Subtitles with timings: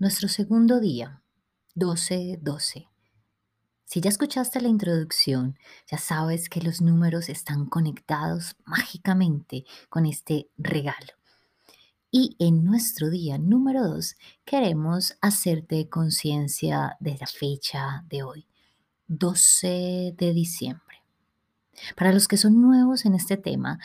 [0.00, 1.22] Nuestro segundo día,
[1.76, 2.88] 12-12.
[3.84, 5.58] Si ya escuchaste la introducción,
[5.90, 11.12] ya sabes que los números están conectados mágicamente con este regalo.
[12.10, 14.16] Y en nuestro día número 2
[14.46, 18.46] queremos hacerte conciencia de la fecha de hoy,
[19.08, 21.04] 12 de diciembre.
[21.94, 23.78] Para los que son nuevos en este tema,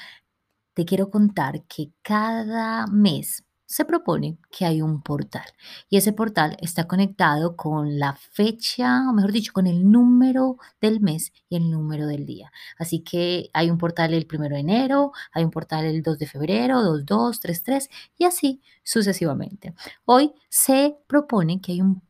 [0.75, 5.45] te quiero contar que cada mes se propone que hay un portal
[5.89, 10.99] y ese portal está conectado con la fecha, o mejor dicho, con el número del
[10.99, 12.51] mes y el número del día.
[12.77, 16.27] Así que hay un portal el primero de enero, hay un portal el 2 de
[16.27, 19.73] febrero, 2, 2, 3, 3 y así sucesivamente.
[20.05, 22.03] Hoy se propone que hay un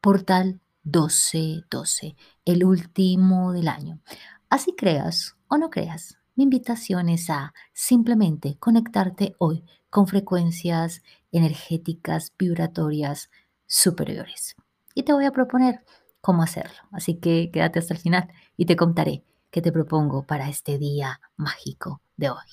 [0.00, 4.00] portal 12, 12, el último del año.
[4.48, 12.32] Así creas o no creas, mi invitación es a simplemente conectarte hoy con frecuencias energéticas
[12.38, 13.30] vibratorias
[13.66, 14.56] superiores.
[14.94, 15.84] Y te voy a proponer
[16.20, 16.78] cómo hacerlo.
[16.92, 21.20] Así que quédate hasta el final y te contaré qué te propongo para este día
[21.36, 22.46] mágico de hoy.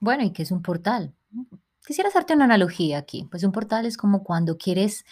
[0.00, 1.14] Bueno, ¿y qué es un portal?
[1.86, 3.26] Quisiera hacerte una analogía aquí.
[3.30, 5.04] Pues un portal es como cuando quieres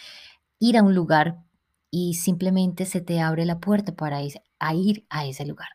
[0.59, 1.43] ir a un lugar
[1.89, 4.41] y simplemente se te abre la puerta para ir
[5.09, 5.69] a ese lugar.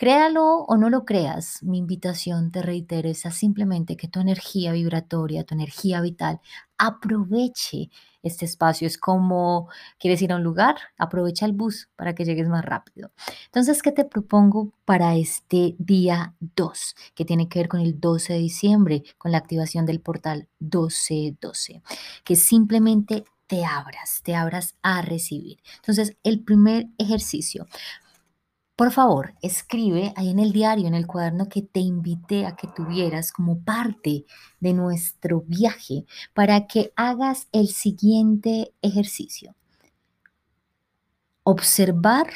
[0.00, 4.72] Créalo o no lo creas, mi invitación, te reitero, es a simplemente que tu energía
[4.72, 6.40] vibratoria, tu energía vital,
[6.78, 7.90] aproveche
[8.22, 8.86] este espacio.
[8.86, 10.76] Es como, ¿quieres ir a un lugar?
[10.96, 13.10] Aprovecha el bus para que llegues más rápido.
[13.44, 16.94] Entonces, ¿qué te propongo para este día 2?
[17.14, 21.82] Que tiene que ver con el 12 de diciembre, con la activación del portal 1212.
[22.24, 25.58] Que simplemente te abras, te abras a recibir.
[25.76, 27.66] Entonces, el primer ejercicio,
[28.80, 32.66] por favor, escribe ahí en el diario, en el cuaderno que te invité a que
[32.66, 34.24] tuvieras como parte
[34.58, 39.54] de nuestro viaje para que hagas el siguiente ejercicio.
[41.42, 42.28] Observar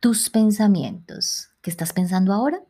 [0.00, 1.50] tus pensamientos.
[1.60, 2.62] ¿Qué estás pensando ahora?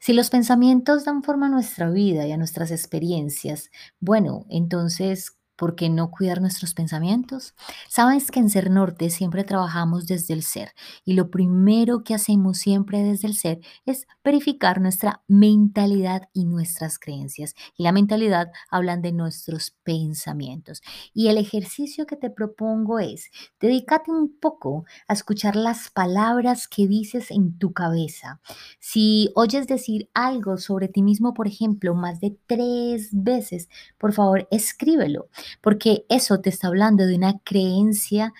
[0.00, 5.74] Si los pensamientos dan forma a nuestra vida y a nuestras experiencias, bueno, entonces ¿Por
[5.74, 7.54] qué no cuidar nuestros pensamientos?
[7.88, 10.72] Sabes que en Ser Norte siempre trabajamos desde el ser
[11.04, 16.98] y lo primero que hacemos siempre desde el ser es verificar nuestra mentalidad y nuestras
[16.98, 17.54] creencias.
[17.76, 20.82] Y la mentalidad hablan de nuestros pensamientos.
[21.14, 26.86] Y el ejercicio que te propongo es, dedícate un poco a escuchar las palabras que
[26.86, 28.40] dices en tu cabeza.
[28.78, 33.68] Si oyes decir algo sobre ti mismo, por ejemplo, más de tres veces,
[33.98, 35.28] por favor, escríbelo
[35.60, 38.32] porque eso te está hablando de una creencia,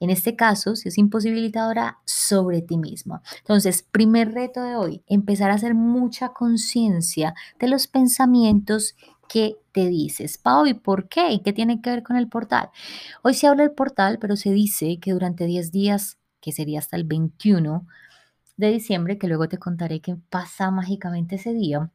[0.00, 3.22] en este caso, si es imposibilitadora, sobre ti mismo.
[3.38, 8.94] Entonces, primer reto de hoy, empezar a hacer mucha conciencia de los pensamientos
[9.28, 10.38] que te dices.
[10.38, 11.32] Pau, ¿y por qué?
[11.32, 12.70] ¿Y qué tiene que ver con el portal?
[13.22, 16.96] Hoy se habla del portal, pero se dice que durante 10 días, que sería hasta
[16.96, 17.86] el 21
[18.56, 21.90] de diciembre, que luego te contaré qué pasa mágicamente ese día,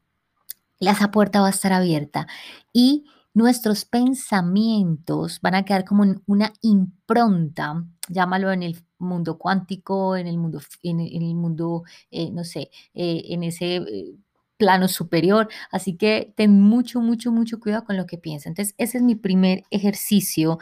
[0.80, 2.28] esa puerta va a estar abierta
[2.74, 10.28] y nuestros pensamientos van a quedar como una impronta, llámalo en el mundo cuántico, en
[10.28, 14.16] el mundo, en el mundo eh, no sé, eh, en ese eh,
[14.58, 15.50] plano superior.
[15.72, 18.48] Así que ten mucho, mucho, mucho cuidado con lo que piensas.
[18.48, 20.60] Entonces, ese es mi primer ejercicio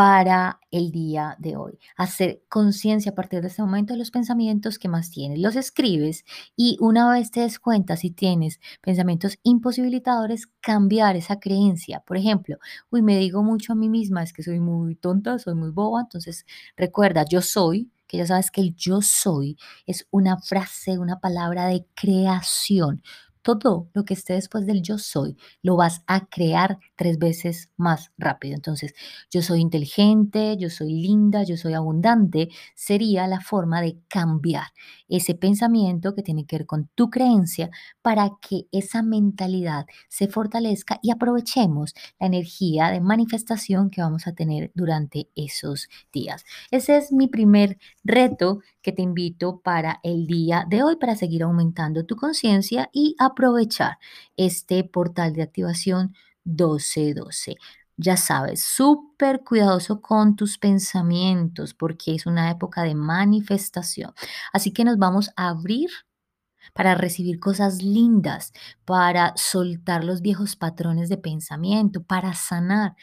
[0.00, 1.78] para el día de hoy.
[1.94, 5.38] Hacer conciencia a partir de este momento de los pensamientos que más tienes.
[5.38, 6.24] Los escribes
[6.56, 12.00] y una vez te des cuenta si tienes pensamientos imposibilitadores, cambiar esa creencia.
[12.06, 12.56] Por ejemplo,
[12.88, 16.00] uy, me digo mucho a mí misma, es que soy muy tonta, soy muy boba.
[16.00, 16.46] Entonces,
[16.78, 21.66] recuerda, yo soy, que ya sabes que el yo soy es una frase, una palabra
[21.66, 23.02] de creación
[23.42, 28.12] todo lo que esté después del yo soy lo vas a crear tres veces más
[28.18, 28.54] rápido.
[28.54, 28.94] Entonces,
[29.30, 34.68] yo soy inteligente, yo soy linda, yo soy abundante, sería la forma de cambiar
[35.08, 37.70] ese pensamiento que tiene que ver con tu creencia
[38.02, 44.32] para que esa mentalidad se fortalezca y aprovechemos la energía de manifestación que vamos a
[44.32, 46.44] tener durante esos días.
[46.70, 51.42] Ese es mi primer reto que te invito para el día de hoy para seguir
[51.42, 53.98] aumentando tu conciencia y aprovechar
[54.36, 57.56] este portal de activación 1212.
[57.96, 64.14] Ya sabes, súper cuidadoso con tus pensamientos porque es una época de manifestación.
[64.52, 65.90] Así que nos vamos a abrir
[66.74, 68.52] para recibir cosas lindas,
[68.84, 72.96] para soltar los viejos patrones de pensamiento, para sanar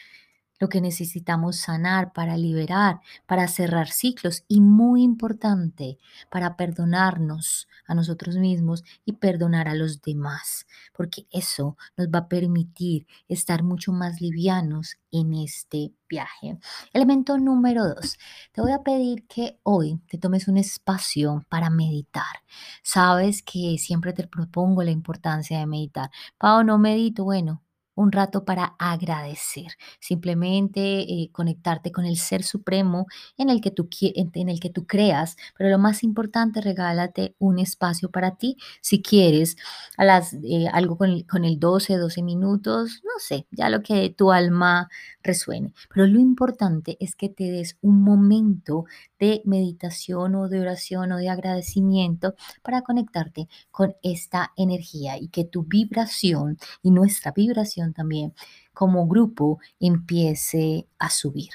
[0.58, 5.98] lo que necesitamos sanar para liberar, para cerrar ciclos y muy importante,
[6.30, 12.28] para perdonarnos a nosotros mismos y perdonar a los demás, porque eso nos va a
[12.28, 16.58] permitir estar mucho más livianos en este viaje.
[16.92, 18.18] Elemento número dos,
[18.52, 22.42] te voy a pedir que hoy te tomes un espacio para meditar.
[22.82, 26.10] Sabes que siempre te propongo la importancia de meditar.
[26.38, 27.62] Pau, no medito, bueno,
[27.98, 33.06] un rato para agradecer, simplemente eh, conectarte con el ser supremo
[33.36, 37.58] en el, que tú, en el que tú creas, pero lo más importante, regálate un
[37.58, 39.56] espacio para ti, si quieres,
[39.96, 43.82] a las, eh, algo con el, con el 12, 12 minutos, no sé, ya lo
[43.82, 44.88] que tu alma
[45.24, 48.84] resuene, pero lo importante es que te des un momento
[49.18, 55.44] de meditación o de oración o de agradecimiento para conectarte con esta energía y que
[55.44, 58.34] tu vibración y nuestra vibración también
[58.72, 61.50] como grupo empiece a subir.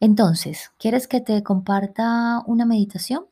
[0.00, 3.26] Entonces, ¿quieres que te comparta una meditación?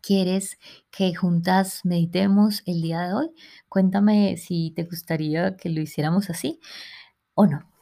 [0.00, 0.58] ¿Quieres
[0.90, 3.30] que juntas meditemos el día de hoy?
[3.68, 6.60] Cuéntame si te gustaría que lo hiciéramos así
[7.34, 7.75] o no.